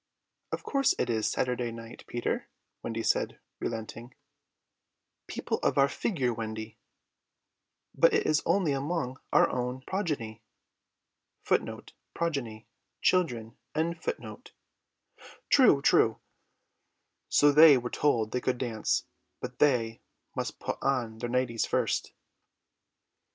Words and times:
"Of 0.51 0.63
course 0.63 0.95
it 0.97 1.11
is 1.11 1.27
Saturday 1.29 1.71
night, 1.71 2.05
Peter," 2.07 2.47
Wendy 2.81 3.03
said, 3.03 3.39
relenting. 3.59 4.15
"People 5.27 5.59
of 5.59 5.77
our 5.77 5.87
figure, 5.87 6.33
Wendy!" 6.33 6.79
"But 7.93 8.11
it 8.11 8.25
is 8.25 8.41
only 8.43 8.71
among 8.71 9.19
our 9.31 9.47
own 9.51 9.81
progeny." 9.81 10.41
"True, 11.43 12.41
true." 15.85 16.19
So 17.29 17.51
they 17.51 17.77
were 17.77 17.89
told 17.91 18.31
they 18.31 18.41
could 18.41 18.57
dance, 18.57 19.05
but 19.39 19.59
they 19.59 20.01
must 20.35 20.57
put 20.59 20.79
on 20.81 21.19
their 21.19 21.29
nighties 21.29 21.67
first. 21.67 22.11